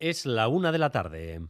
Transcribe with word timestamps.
Es 0.00 0.26
la 0.26 0.46
una 0.46 0.70
de 0.70 0.78
la 0.78 0.90
tarde. 0.90 1.40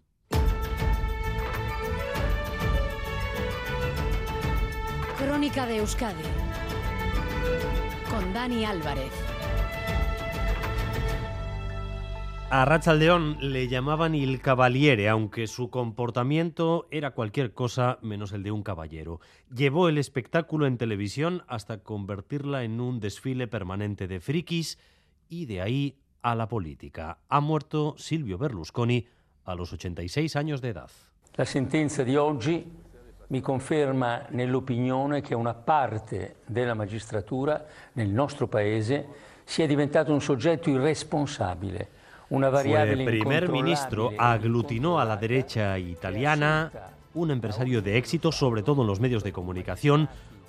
Crónica 5.19 5.67
de 5.67 5.77
Euskadi 5.77 6.23
con 8.09 8.33
Dani 8.33 8.65
Álvarez. 8.65 9.13
A 12.49 12.65
Rachaldeón 12.65 13.37
le 13.53 13.69
llamaban 13.69 14.15
il 14.15 14.41
Cavaliere, 14.41 15.11
aunque 15.11 15.47
su 15.47 15.69
comportamiento 15.69 16.89
era 16.91 17.11
cualquier 17.11 17.53
cosa 17.53 17.99
menos 18.01 18.33
el 18.33 18.43
de 18.43 18.51
un 18.51 18.63
caballero. 18.63 19.21
Llevó 19.55 19.91
el 19.91 19.99
espectáculo 19.99 20.67
en 20.67 20.79
televisión 20.79 21.45
hasta 21.49 21.83
convertirla 21.83 22.65
en 22.65 22.81
un 22.81 22.99
desfile 22.99 23.47
permanente 23.47 24.09
de 24.09 24.21
frikis 24.21 24.79
y 25.29 25.45
de 25.45 25.61
ahí 25.61 25.99
a 26.23 26.35
la 26.35 26.47
política. 26.47 27.19
Ha 27.29 27.41
muerto 27.41 27.95
Silvio 27.97 28.39
Berlusconi 28.39 29.07
a 29.45 29.55
los 29.55 29.73
86 29.73 30.37
años 30.37 30.61
de 30.61 30.69
edad. 30.71 30.91
La 31.35 31.45
sentenza 31.45 32.03
di 32.03 32.17
oggi 32.17 32.65
mi 33.29 33.41
conferma 33.41 34.27
nell'opinione 34.31 35.21
che 35.21 35.35
una 35.35 35.55
parte 35.55 36.37
della 36.47 36.75
magistratura 36.75 37.65
nel 37.93 38.09
nostro 38.09 38.47
paese 38.49 39.07
sia 39.45 39.67
diventato 39.67 40.13
un 40.13 40.21
soggetto 40.21 40.71
irresponsabile. 40.71 41.97
Una 42.29 42.49
Fue 42.49 42.57
variabile 42.57 43.05
primer 43.05 43.49
ministro, 43.49 44.13
aglutinó 44.17 44.99
a 44.99 45.05
la 45.05 45.17
derecha 45.17 45.79
italiana, 45.79 46.71
un 47.15 47.31
empresario 47.31 47.81
de 47.81 47.97
éxito, 47.97 48.33
sobre 48.33 48.63
todo 48.63 48.83
en 48.83 48.87
los 48.87 49.01
medios 49.01 49.23
de 49.23 49.33
comunicación, 49.33 50.09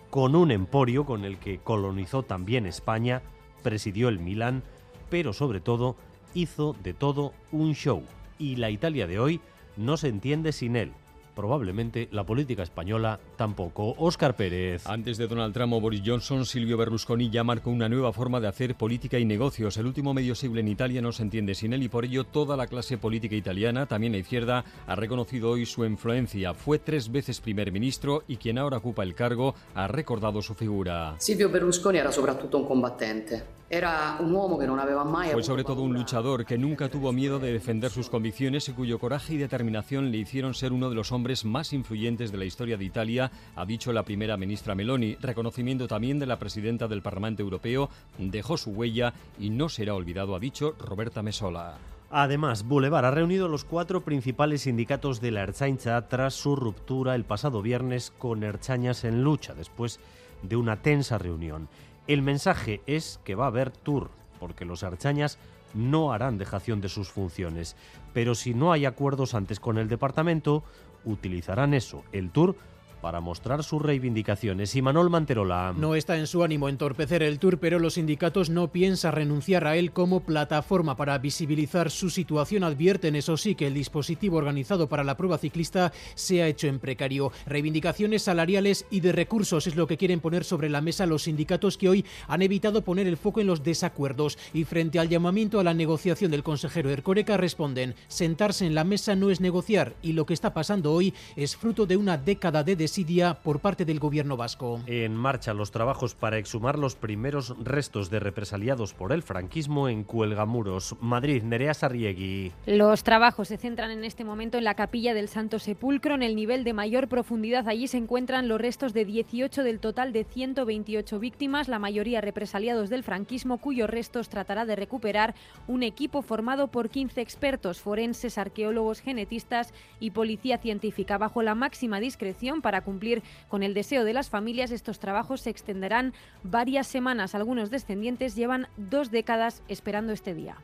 con 0.10 0.36
un 0.36 0.52
emporio 0.52 1.05
con 1.05 1.24
el 1.24 1.38
que 1.38 1.60
colonizó 1.60 2.24
también 2.24 2.66
España, 2.66 3.22
presidió 3.63 4.10
el 4.10 4.20
Milán, 4.20 4.63
pero 5.09 5.34
sobre 5.34 5.59
todo 5.59 5.95
hizo 6.34 6.76
de 6.84 6.94
todo 6.94 7.34
un 7.52 7.73
show. 7.73 8.04
Y 8.38 8.55
la 8.55 8.70
Italia 8.70 9.08
de 9.08 9.20
hoy 9.20 9.41
no 9.77 9.98
se 9.98 10.08
entiende 10.08 10.52
sin 10.52 10.76
él. 10.76 10.91
Probablemente 11.35 12.07
la 12.12 12.26
política 12.26 12.63
española 12.63 13.20
tampoco. 13.40 13.95
Óscar 13.98 14.35
Pérez. 14.35 14.85
Antes 14.85 15.18
de 15.18 15.26
Donald 15.26 15.54
Trump 15.54 15.71
o 15.71 15.79
Boris 15.79 16.01
Johnson, 16.05 16.45
Silvio 16.45 16.76
Berlusconi 16.76 17.29
ya 17.29 17.41
marcó 17.41 17.70
una 17.70 17.87
nueva 17.87 18.12
forma 18.12 18.41
de 18.41 18.49
hacer 18.49 18.76
política 18.76 19.18
y 19.18 19.23
negocios. 19.23 19.77
El 19.77 19.85
último 19.85 20.13
medio 20.13 20.35
siglo 20.35 20.59
en 20.59 20.68
Italia 20.68 21.01
no 21.01 21.13
se 21.13 21.23
entiende 21.23 21.55
sin 21.55 21.71
él 21.71 21.81
y 21.81 21.87
por 21.87 22.04
ello 22.04 22.26
toda 22.26 22.57
la 22.57 22.68
clase 22.68 22.98
política 22.98 23.37
italiana, 23.37 23.85
también 23.85 24.12
la 24.12 24.20
izquierda, 24.20 24.65
ha 24.85 24.96
reconocido 24.96 25.51
hoy 25.51 25.65
su 25.65 25.85
influencia. 25.85 26.54
Fue 26.54 26.79
tres 26.79 27.09
veces 27.09 27.40
primer 27.40 27.71
ministro 27.71 28.23
y 28.27 28.35
quien 28.35 28.57
ahora 28.57 28.77
ocupa 28.77 29.04
el 29.04 29.15
cargo 29.15 29.55
ha 29.74 29.87
recordado 29.87 30.41
su 30.41 30.53
figura. 30.53 31.15
Silvio 31.20 31.49
Berlusconi 31.49 31.98
era 31.98 32.12
soprattutto 32.12 32.57
un 32.57 32.68
combattente. 32.68 33.59
Era 33.71 34.18
un 34.20 34.31
uomo 34.31 34.57
che 34.57 34.65
non 34.65 34.79
aveva 34.79 35.03
mai 35.03 35.29
Fue 35.29 35.43
sobre 35.43 35.63
todo 35.63 35.84
un 35.84 35.93
luchador 35.93 36.43
que 36.43 36.57
nunca 36.57 36.90
tuvo 36.90 37.12
miedo 37.12 37.37
de 37.37 37.53
defender 37.53 37.91
sus 37.91 38.09
convicciones 38.09 38.68
y 38.68 38.71
cuyo 38.74 38.98
coraje 38.98 39.35
y 39.35 39.37
determinación 39.37 40.09
le 40.09 40.18
hicieron 40.18 40.55
ser 40.55 40.74
uno 40.74 40.90
de 40.90 40.96
los 40.96 41.12
hombres 41.12 41.46
más 41.46 41.71
influyentes 41.71 42.31
de 42.31 42.40
la 42.40 42.46
historia 42.46 42.77
de 42.77 42.85
Italia, 42.85 43.29
ha 43.55 43.66
dicho 43.66 43.94
la 43.94 44.04
primera 44.04 44.38
ministra 44.38 44.76
Meloni. 44.76 45.16
Reconocimiento 45.22 45.88
también 45.88 46.20
de 46.20 46.26
la 46.26 46.40
presidenta 46.40 46.88
del 46.88 47.02
Parlamento 47.02 47.41
Europeo, 47.41 47.90
dejó 48.18 48.58
su 48.58 48.71
huella 48.71 49.13
y 49.40 49.49
no 49.49 49.70
será 49.70 49.94
olvidado, 49.96 50.36
ha 50.36 50.40
dicho 50.40 50.76
Roberta 50.80 51.21
Mesola. 51.21 51.77
Además, 52.12 52.63
Boulevard 52.63 53.05
ha 53.05 53.12
reunido 53.12 53.48
los 53.48 53.66
cuatro 53.66 54.02
principales 54.02 54.63
sindicatos 54.63 55.21
de 55.21 55.30
la 55.30 55.44
Erchaincha 55.44 56.08
tras 56.08 56.34
su 56.34 56.55
ruptura 56.55 57.13
el 57.13 57.24
pasado 57.24 57.62
viernes 57.62 58.12
con 58.18 58.44
Erchañas 58.44 59.04
en 59.04 59.24
lucha, 59.24 59.54
después 59.54 59.99
de 60.41 60.55
una 60.55 60.82
tensa 60.82 61.20
reunión. 61.20 61.70
El 62.08 62.24
mensaje 62.24 62.82
es 62.88 63.20
que 63.24 63.36
va 63.36 63.46
a 63.46 63.49
haber 63.49 63.70
tour, 63.70 64.09
porque 64.40 64.66
los 64.66 64.81
Erchañas 64.81 65.38
no 65.75 66.12
harán 66.12 66.40
dejación 66.40 66.81
de 66.81 66.90
sus 66.90 67.09
funciones. 67.09 67.75
Pero 68.14 68.34
si 68.34 68.56
no 68.56 68.72
hay 68.72 68.86
acuerdos 68.86 69.36
antes 69.36 69.59
con 69.59 69.78
el 69.78 69.88
departamento, 69.88 70.64
utilizarán 71.06 71.75
eso, 71.75 72.03
el 72.12 72.31
tour, 72.31 72.56
para 73.02 73.22
mostrar 73.22 73.64
sus 73.64 73.81
reivindicaciones. 73.81 74.75
Y 74.75 74.81
Manol 74.81 75.09
Manterola. 75.09 75.74
No 75.78 75.96
está 75.96 76.18
en 76.18 76.28
su 76.28 76.44
ánimo 76.44 76.70
entorpecer 76.70 77.24
el 77.24 77.40
tour, 77.40 77.60
pero 77.60 77.80
los 77.80 77.96
sindicatos 77.96 78.50
no 78.50 78.72
piensan 78.72 79.14
renunciar 79.14 79.68
a 79.68 79.76
él 79.76 79.92
como 79.92 80.22
plataforma 80.22 80.96
para 80.96 81.18
visibilizar 81.18 81.92
su 81.92 82.09
situación. 82.09 82.64
Advierten, 82.64 83.16
eso 83.16 83.38
sí, 83.38 83.56
que 83.56 83.68
el 83.68 83.74
dispositivo 83.74 84.38
organizado 84.38 84.88
para 84.88 85.04
la 85.04 85.18
prueba 85.18 85.38
ciclista 85.38 85.92
se 86.16 86.42
ha 86.42 86.48
hecho 86.48 86.68
en 86.68 86.80
precario. 86.80 87.32
Reivindicaciones 87.46 88.24
salariales 88.24 88.86
y 88.90 89.00
de 89.00 89.12
recursos 89.12 89.68
es 89.68 89.76
lo 89.76 89.88
que 89.88 89.98
quieren 89.98 90.20
poner 90.20 90.44
sobre 90.44 90.70
la 90.70 90.82
mesa 90.82 91.06
los 91.06 91.24
sindicatos 91.24 91.78
que 91.78 91.90
hoy 91.90 92.06
han 92.28 92.42
evitado 92.42 92.84
poner 92.84 93.08
el 93.08 93.18
foco 93.18 93.42
en 93.42 93.48
los 93.48 93.64
desacuerdos. 93.64 94.38
Y 94.54 94.64
frente 94.64 95.00
al 95.00 95.09
llamamiento 95.09 95.59
a 95.59 95.64
la 95.64 95.74
negociación 95.74 96.32
del 96.32 96.44
consejero 96.44 96.90
Ercoreca 96.90 97.38
responden, 97.38 97.96
sentarse 98.08 98.66
en 98.66 98.76
la 98.76 98.84
mesa 98.84 99.16
no 99.16 99.30
es 99.30 99.42
negociar 99.42 99.96
y 100.02 100.14
lo 100.14 100.26
que 100.26 100.34
está 100.34 100.54
pasando 100.54 100.94
hoy 100.94 101.14
es 101.36 101.56
fruto 101.56 101.86
de 101.86 101.98
una 101.98 102.18
década 102.18 102.64
de 102.64 102.76
desidia 102.90 103.36
por 103.36 103.60
parte 103.60 103.86
del 103.86 104.00
gobierno 104.00 104.36
vasco. 104.36 104.82
En 104.88 105.16
marcha 105.16 105.54
los 105.54 105.70
trabajos 105.70 106.16
para 106.16 106.40
exhumar 106.40 106.80
los 106.80 106.96
primeros 106.96 107.56
restos 107.64 108.10
de 108.10 108.20
represaliados 108.20 108.96
por 108.96 109.12
el 109.12 109.22
franquismo 109.22 109.90
en 109.90 110.04
Cuelgamuros, 110.04 110.96
Madrid. 111.00 111.44
Nerea 111.44 111.76
Sarriegui. 111.76 112.52
Los 112.66 113.04
trabajos 113.04 113.50
se 113.50 113.58
centran 113.58 113.92
en 113.92 114.04
este 114.04 114.24
momento 114.24 114.58
en 114.58 114.64
la 114.64 114.74
capilla 114.74 115.14
del 115.14 115.28
Santo 115.28 115.60
Sepulcro. 115.60 116.16
En 116.16 116.24
el 116.24 116.36
nivel 116.36 116.64
de 116.64 116.74
mayor 116.74 117.08
profundidad 117.08 117.68
allí 117.68 117.88
se 117.88 117.98
encuentran 117.98 118.48
los 118.48 118.60
restos 118.60 118.92
de 118.94 119.06
18 119.06 119.64
del 119.64 119.80
total 119.80 120.12
de 120.12 120.24
128 120.24 121.20
víctimas, 121.20 121.68
la 121.68 121.78
mayoría 121.78 122.22
represaliados 122.22 122.90
del 122.90 123.04
franquismo, 123.04 123.60
cuyos 123.60 123.88
restos 123.88 124.30
tratará 124.30 124.66
de 124.66 124.76
recuperar 124.76 125.36
un 125.68 125.84
equipo 125.84 126.24
formado 126.24 126.70
por 126.70 126.90
15 126.90 127.22
expertos 127.22 127.82
forenses, 127.82 128.40
arqueólogos, 128.40 129.02
genetistas 129.02 129.76
y 130.00 130.10
policía 130.10 130.58
científica. 130.58 131.20
Bajo 131.20 131.44
la 131.44 131.54
máxima 131.54 132.00
discreción 132.00 132.64
para 132.64 132.78
cumplir 132.81 133.23
con 133.47 133.63
el 133.63 133.73
deseo 133.73 134.03
de 134.03 134.13
las 134.13 134.29
familias, 134.29 134.72
estos 134.72 135.00
trabajos 135.00 135.41
se 135.41 135.50
extenderán 135.50 136.13
varias 136.44 136.88
semanas. 136.88 137.35
Algunos 137.35 137.69
descendientes 137.69 138.35
llevan 138.35 138.67
dos 138.78 139.12
décadas 139.12 139.63
esperando 139.67 140.13
este 140.13 140.34
día. 140.34 140.57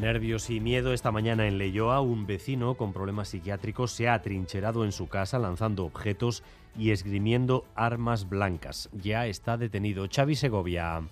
Nervios 0.00 0.48
y 0.48 0.60
miedo 0.60 0.94
esta 0.94 1.12
mañana 1.12 1.46
en 1.46 1.58
Leyoa, 1.58 2.00
un 2.00 2.26
vecino 2.26 2.74
con 2.74 2.94
problemas 2.94 3.28
psiquiátricos 3.28 3.92
se 3.92 4.08
ha 4.08 4.14
atrincherado 4.14 4.86
en 4.86 4.92
su 4.92 5.08
casa 5.08 5.38
lanzando 5.38 5.84
objetos 5.84 6.42
y 6.78 6.92
esgrimiendo 6.92 7.66
armas 7.74 8.26
blancas. 8.26 8.88
Ya 8.94 9.26
está 9.26 9.58
detenido 9.58 10.06
Xavi 10.10 10.36
Segovia. 10.36 11.02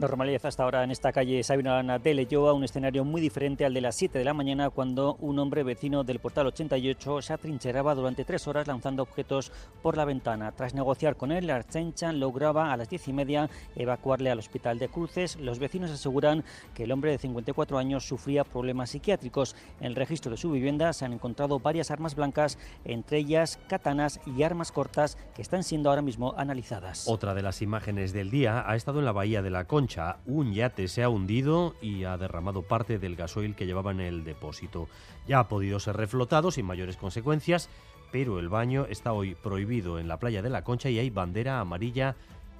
Normalidad 0.00 0.46
hasta 0.46 0.62
ahora 0.62 0.82
en 0.82 0.90
esta 0.92 1.12
calle 1.12 1.42
Sabina 1.42 1.98
de 1.98 2.14
Leyoa, 2.14 2.54
un 2.54 2.64
escenario 2.64 3.04
muy 3.04 3.20
diferente 3.20 3.66
al 3.66 3.74
de 3.74 3.82
las 3.82 3.96
7 3.96 4.18
de 4.18 4.24
la 4.24 4.32
mañana 4.32 4.70
cuando 4.70 5.16
un 5.16 5.38
hombre 5.38 5.62
vecino 5.62 6.04
del 6.04 6.20
portal 6.20 6.46
88 6.46 7.20
se 7.20 7.34
atrincheraba 7.34 7.94
durante 7.94 8.24
tres 8.24 8.48
horas 8.48 8.66
lanzando 8.66 9.02
objetos 9.02 9.52
por 9.82 9.98
la 9.98 10.06
ventana. 10.06 10.52
Tras 10.52 10.72
negociar 10.72 11.16
con 11.16 11.32
él, 11.32 11.48
la 11.48 11.56
Archencha 11.56 12.14
lograba 12.14 12.72
a 12.72 12.78
las 12.78 12.88
10 12.88 13.08
y 13.08 13.12
media 13.12 13.50
evacuarle 13.76 14.30
al 14.30 14.38
hospital 14.38 14.78
de 14.78 14.88
Cruces. 14.88 15.36
Los 15.36 15.58
vecinos 15.58 15.90
aseguran 15.90 16.44
que 16.72 16.84
el 16.84 16.92
hombre 16.92 17.10
de 17.10 17.18
54 17.18 17.76
años 17.76 18.08
sufría 18.08 18.44
problemas 18.44 18.88
psiquiátricos. 18.88 19.54
En 19.80 19.88
el 19.88 19.96
registro 19.96 20.30
de 20.30 20.38
su 20.38 20.50
vivienda 20.50 20.94
se 20.94 21.04
han 21.04 21.12
encontrado 21.12 21.60
varias 21.60 21.90
armas 21.90 22.14
blancas, 22.14 22.56
entre 22.86 23.18
ellas 23.18 23.58
katanas 23.68 24.18
y 24.24 24.44
armas 24.44 24.72
cortas 24.72 25.18
que 25.34 25.42
están 25.42 25.62
siendo 25.62 25.90
ahora 25.90 26.00
mismo 26.00 26.32
analizadas. 26.38 27.06
Otra 27.06 27.34
de 27.34 27.42
las 27.42 27.60
imágenes 27.60 28.14
del 28.14 28.30
día 28.30 28.64
ha 28.66 28.76
estado 28.76 29.00
en 29.00 29.04
la 29.04 29.12
bahía 29.12 29.42
de 29.42 29.50
la 29.50 29.66
Concha. 29.66 29.89
Un 30.26 30.52
yate 30.52 30.88
se 30.88 31.02
ha 31.02 31.08
hundido 31.08 31.74
y 31.80 32.04
ha 32.04 32.16
derramado 32.16 32.62
parte 32.62 32.98
del 32.98 33.16
gasoil 33.16 33.54
que 33.54 33.66
llevaba 33.66 33.90
en 33.90 34.00
el 34.00 34.24
depósito. 34.24 34.88
Ya 35.26 35.40
ha 35.40 35.48
podido 35.48 35.80
ser 35.80 35.96
reflotado 35.96 36.50
sin 36.50 36.66
mayores 36.66 36.96
consecuencias, 36.96 37.68
pero 38.12 38.38
el 38.38 38.48
baño 38.48 38.86
está 38.88 39.12
hoy 39.12 39.34
prohibido 39.34 39.98
en 39.98 40.08
la 40.08 40.18
playa 40.18 40.42
de 40.42 40.50
la 40.50 40.62
Concha 40.62 40.90
y 40.90 40.98
hay 40.98 41.10
bandera 41.10 41.60
amarilla 41.60 42.16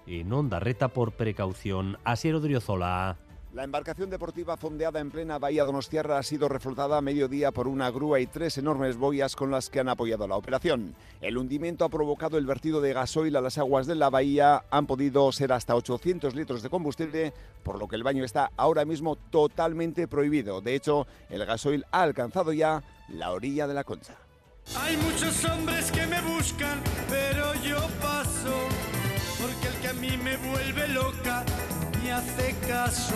en 0.07 0.33
Ondarreta 0.33 0.89
por 0.89 1.13
precaución. 1.13 1.99
Asier 2.05 2.35
Odriozola. 2.35 3.17
La 3.53 3.65
embarcación 3.65 4.11
deportiva 4.11 4.57
fondeada 4.57 5.01
en 5.01 5.11
plena 5.11 5.41
bahía 5.41 5.65
Donostiarra 5.65 6.19
ha 6.19 6.23
sido 6.23 6.49
reflotada 6.49 6.97
a 6.97 7.01
mediodía 7.01 7.51
por 7.51 7.67
una 7.67 7.91
grúa 7.91 8.21
y 8.21 8.29
tres 8.29 8.59
enormes 8.59 8.97
boyas 8.97 9.35
con 9.35 9.51
las 9.51 9.71
que 9.71 9.81
han 9.81 9.89
apoyado 9.89 10.29
la 10.29 10.37
operación. 10.37 10.95
El 11.21 11.37
hundimiento 11.37 11.85
ha 11.85 11.89
provocado 11.89 12.39
el 12.39 12.47
vertido 12.47 12.81
de 12.81 12.93
gasoil 12.93 13.35
a 13.35 13.41
las 13.41 13.59
aguas 13.59 13.89
de 13.89 13.97
la 13.97 14.09
bahía. 14.09 14.63
Han 14.71 14.87
podido 14.87 15.33
ser 15.33 15.53
hasta 15.53 15.75
800 15.75 16.37
litros 16.37 16.63
de 16.63 16.71
combustible, 16.71 17.33
por 17.65 17.77
lo 17.77 17.89
que 17.89 17.97
el 17.97 18.05
baño 18.05 18.23
está 18.23 18.53
ahora 18.57 18.85
mismo 18.85 19.17
totalmente 19.17 20.07
prohibido. 20.07 20.61
De 20.61 20.77
hecho, 20.77 21.09
el 21.29 21.45
gasoil 21.45 21.85
ha 21.91 22.03
alcanzado 22.03 22.53
ya 22.53 22.85
la 23.09 23.33
orilla 23.33 23.67
de 23.67 23.75
la 23.75 23.83
concha. 23.83 24.15
Hay 24.77 24.97
muchos 24.97 25.45
hombres 25.47 25.91
que 25.91 26.07
me 26.07 26.21
buscan, 26.21 26.81
pero 27.09 27.53
yo 27.65 27.81
paso, 28.01 28.55
porque 29.41 29.67
el 29.67 29.83
que 29.83 29.89
a 29.89 29.93
mí 29.95 30.17
me 30.23 30.37
vuelve 30.37 30.87
loca 30.87 31.45
hace 32.13 32.55
caso. 32.67 33.15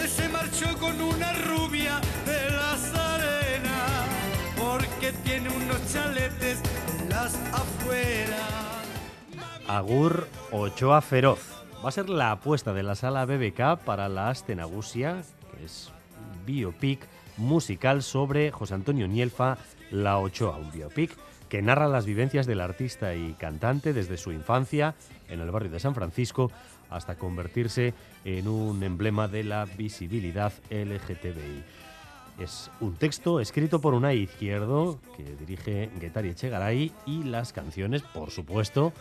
Él 0.00 0.08
se 0.08 0.28
marchó 0.28 0.66
con 0.78 1.00
una 1.00 1.32
rubia 1.32 2.00
de 2.26 2.50
las 2.50 2.94
arenas, 2.94 4.06
porque 4.58 5.12
tiene 5.24 5.48
unos 5.48 5.92
chaletes 5.92 6.60
en 7.00 7.08
las 7.08 7.34
afueras. 7.52 8.64
Agur 9.66 10.28
Ochoa 10.50 11.00
Feroz. 11.00 11.40
va 11.84 11.88
a 11.88 11.92
ser 11.92 12.08
la 12.08 12.32
apuesta 12.32 12.72
de 12.72 12.82
la 12.82 12.94
sala 12.94 13.24
BBK 13.24 13.78
para 13.84 14.08
la 14.08 14.28
Astenagusia, 14.28 15.22
que 15.56 15.64
es 15.64 15.90
biopic 16.46 17.06
musical 17.36 18.02
sobre 18.02 18.50
José 18.50 18.74
Antonio 18.74 19.08
Nielfa 19.08 19.58
La 19.90 20.18
Ochoa, 20.18 20.56
un 20.56 20.70
biopic 20.70 21.16
que 21.48 21.62
narra 21.62 21.88
las 21.88 22.04
vivencias 22.04 22.46
del 22.46 22.60
artista 22.60 23.14
y 23.14 23.32
cantante 23.34 23.92
desde 23.92 24.16
su 24.16 24.32
infancia 24.32 24.94
en 25.28 25.40
el 25.40 25.50
barrio 25.50 25.70
de 25.70 25.80
San 25.80 25.94
Francisco 25.94 26.50
hasta 26.94 27.16
convertirse 27.16 27.94
en 28.24 28.48
un 28.48 28.82
emblema 28.82 29.28
de 29.28 29.44
la 29.44 29.64
visibilidad 29.64 30.52
LGTBI. 30.70 31.64
Es 32.38 32.70
un 32.80 32.96
texto 32.96 33.38
escrito 33.40 33.80
por 33.80 33.94
Unai 33.94 34.18
Izquierdo, 34.18 34.98
que 35.16 35.24
dirige 35.36 35.90
Guetari 36.00 36.30
Echegaray, 36.30 36.92
y 37.06 37.24
las 37.24 37.52
canciones, 37.52 38.02
por 38.02 38.30
supuesto, 38.30 38.92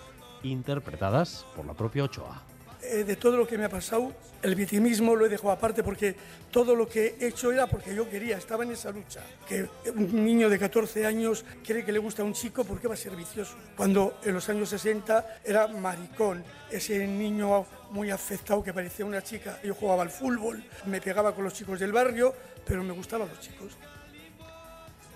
interpretadas 0.44 1.46
por 1.56 1.66
la 1.66 1.74
propia 1.74 2.04
Ochoa. 2.04 2.53
Eh, 2.94 3.04
de 3.04 3.16
todo 3.16 3.38
lo 3.38 3.48
que 3.48 3.58
me 3.58 3.66
ha 3.66 3.70
pasado, 3.70 4.14
el 4.44 4.54
victimismo 4.54 5.16
lo 5.16 5.26
he 5.26 5.30
dejado 5.30 5.50
aparte 5.50 5.82
porque 5.82 6.16
todo 6.52 6.76
lo 6.76 6.88
que 6.88 7.16
he 7.20 7.28
hecho 7.30 7.52
era 7.52 7.66
porque 7.66 7.96
yo 7.96 8.08
quería, 8.08 8.38
estaba 8.38 8.64
en 8.64 8.72
esa 8.72 8.92
lucha. 8.92 9.22
Que 9.48 9.68
un 9.96 10.24
niño 10.24 10.48
de 10.48 10.60
14 10.60 11.04
años 11.04 11.44
quiere 11.66 11.84
que 11.84 11.92
le 11.92 11.98
guste 11.98 12.22
a 12.22 12.26
un 12.26 12.34
chico, 12.34 12.64
¿por 12.64 12.80
qué 12.80 12.88
va 12.88 12.94
a 12.94 12.98
ser 12.98 13.16
vicioso? 13.16 13.56
Cuando 13.76 14.20
en 14.24 14.36
los 14.36 14.48
años 14.48 14.70
60 14.70 15.40
era 15.44 15.68
maricón, 15.70 16.44
ese 16.70 17.08
niño 17.08 17.66
muy 17.90 18.12
afectado 18.12 18.64
que 18.64 18.74
parecía 18.74 19.06
una 19.06 19.24
chica. 19.24 19.60
Yo 19.64 19.74
jugaba 19.74 20.04
al 20.04 20.12
fútbol, 20.12 20.64
me 20.86 21.02
pegaba 21.02 21.34
con 21.34 21.46
los 21.46 21.54
chicos 21.54 21.80
del 21.80 21.92
barrio, 21.92 22.32
pero 22.64 22.84
me 22.84 22.94
gustaban 22.94 23.28
los 23.28 23.40
chicos. 23.40 23.76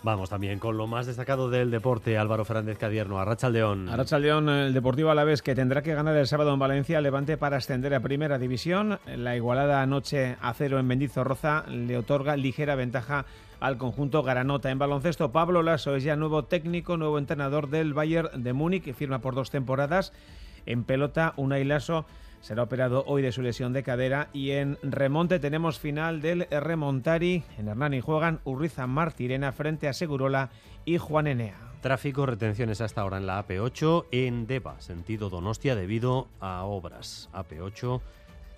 Vamos 0.04 0.30
también 0.30 0.60
con 0.60 0.78
lo 0.78 0.88
más 0.88 1.06
destacado 1.06 1.50
del 1.50 1.72
deporte, 1.72 2.18
Álvaro 2.18 2.46
Fernández 2.46 2.78
Cadierno, 2.78 3.20
Arrachaldeón. 3.20 3.90
Arrachaldeón, 3.90 4.48
el 4.48 4.74
Deportivo 4.74 5.10
Alavés 5.10 5.42
que 5.42 5.56
tendrá 5.56 5.82
que 5.82 5.96
ganar 5.96 6.16
el 6.16 6.28
sábado 6.28 6.54
en 6.54 6.60
Valencia, 6.60 7.02
Levante 7.02 7.36
para 7.36 7.58
ascender 7.58 7.94
a 7.94 8.00
Primera 8.00 8.38
División. 8.38 9.00
La 9.18 9.36
igualada 9.36 9.82
anoche 9.82 10.38
a 10.40 10.54
cero 10.54 10.80
en 10.80 10.88
Mendizorroza 10.88 11.66
le 11.68 11.98
otorga 11.98 12.38
ligera 12.38 12.76
ventaja 12.76 13.26
al 13.60 13.78
conjunto 13.78 14.24
Garanota. 14.24 14.70
En 14.70 14.80
baloncesto, 14.80 15.32
Pablo 15.32 15.64
Lasso 15.64 15.96
es 15.96 16.04
ya 16.04 16.16
nuevo 16.16 16.46
técnico, 16.46 16.96
nuevo 16.96 17.18
entrenador 17.18 17.70
del 17.70 17.94
Bayern 17.94 18.44
de 18.44 18.54
Múnich, 18.54 18.84
que 18.84 18.94
firma 18.94 19.20
por 19.20 19.36
dos 19.36 19.50
temporadas. 19.50 20.14
En 20.68 20.84
pelota, 20.84 21.34
Unai 21.38 21.64
Lasso 21.64 22.06
será 22.42 22.64
operado 22.64 23.04
hoy 23.08 23.22
de 23.22 23.32
su 23.32 23.42
lesión 23.42 23.74
de 23.74 23.84
cadera 23.84 24.30
y 24.34 24.52
en 24.52 24.78
remonte 24.84 25.40
tenemos 25.40 25.80
final 25.80 26.22
del 26.22 26.48
Remontari. 26.52 27.44
En 27.58 27.70
Hernani 27.70 28.02
juegan 28.02 28.42
Urriza 28.44 28.86
Martirena 28.86 29.52
frente 29.54 29.88
a 29.88 29.94
Segurola 29.94 30.50
y 30.86 30.98
Juan 30.98 31.28
Enea. 31.28 31.58
Tráfico, 31.82 32.26
retenciones 32.26 32.82
hasta 32.82 33.02
ahora 33.02 33.18
en 33.18 33.28
la 33.28 33.46
AP8 33.46 34.06
en 34.12 34.46
Deva, 34.46 34.80
sentido 34.82 35.30
Donostia, 35.30 35.76
debido 35.76 36.28
a 36.42 36.64
obras. 36.64 37.30
AP8, 37.34 38.02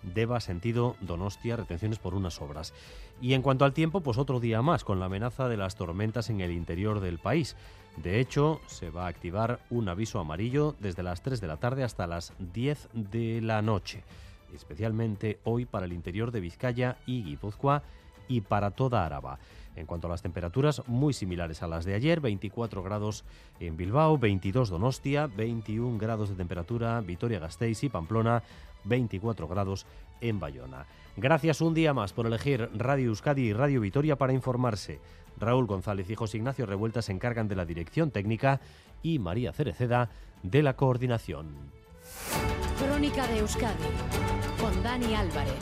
Deva, 0.02 0.40
sentido 0.40 0.96
Donostia, 1.02 1.58
retenciones 1.58 2.00
por 2.00 2.16
unas 2.16 2.42
obras. 2.42 2.74
Y 3.22 3.34
en 3.34 3.42
cuanto 3.42 3.66
al 3.66 3.74
tiempo, 3.74 4.02
pues 4.02 4.18
otro 4.18 4.40
día 4.40 4.62
más, 4.62 4.84
con 4.84 5.00
la 5.00 5.06
amenaza 5.06 5.48
de 5.48 5.58
las 5.58 5.76
tormentas 5.76 6.30
en 6.30 6.42
el 6.42 6.52
interior 6.52 7.02
del 7.02 7.20
país. 7.20 7.56
De 8.04 8.22
hecho, 8.22 8.62
se 8.68 8.90
va 8.92 9.06
a 9.06 9.10
activar 9.10 9.60
un 9.70 9.90
aviso 9.90 10.20
amarillo 10.20 10.74
desde 10.80 11.04
las 11.04 11.22
3 11.22 11.42
de 11.42 11.48
la 11.48 11.58
tarde 11.58 11.84
hasta 11.84 12.08
las 12.08 12.32
10 12.54 12.88
de 12.94 13.42
la 13.42 13.62
noche, 13.62 14.04
especialmente 14.56 15.40
hoy 15.44 15.66
para 15.66 15.86
el 15.86 15.92
interior 15.92 16.32
de 16.32 16.40
Vizcaya 16.40 16.96
y 17.06 17.24
Guipúzcoa 17.24 17.84
y 18.30 18.40
para 18.40 18.72
toda 18.72 19.06
Araba. 19.06 19.38
En 19.76 19.86
cuanto 19.86 20.08
a 20.08 20.12
las 20.12 20.22
temperaturas, 20.22 20.82
muy 20.88 21.12
similares 21.14 21.62
a 21.62 21.68
las 21.68 21.84
de 21.84 21.94
ayer, 21.94 22.22
24 22.22 22.82
grados 22.84 23.26
en 23.60 23.76
Bilbao, 23.76 24.18
22 24.18 24.70
Donostia, 24.70 25.28
21 25.28 25.98
grados 25.98 26.30
de 26.30 26.36
temperatura 26.36 27.02
Vitoria-Gasteiz 27.02 27.84
y 27.84 27.90
Pamplona, 27.90 28.44
24 28.86 29.46
grados 29.50 29.86
en 30.22 30.40
Bayona. 30.40 30.86
Gracias 31.18 31.62
un 31.62 31.74
día 31.74 31.94
más 31.94 32.14
por 32.14 32.26
elegir 32.26 32.70
Radio 32.74 33.08
Euskadi 33.08 33.42
y 33.42 33.54
Radio 33.54 33.82
Vitoria 33.82 34.16
para 34.16 34.34
informarse. 34.34 35.00
Raúl 35.38 35.68
González 35.68 36.10
y 36.10 36.16
José 36.16 36.38
Ignacio 36.38 36.66
Revuelta 36.66 37.02
se 37.02 37.12
encargan 37.12 37.48
de 37.48 37.56
la 37.56 37.66
dirección 37.66 38.12
técnica 38.12 38.62
y 39.02 39.20
María 39.20 39.54
Cereceda 39.54 40.10
de 40.44 40.64
la 40.64 40.76
coordinación. 40.76 41.72
Crónica 42.80 43.28
de 43.28 43.40
Euskadi 43.40 43.84
con 44.60 44.84
Dani 44.84 45.16
Álvarez. 45.16 45.60